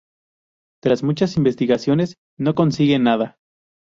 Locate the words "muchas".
1.03-1.37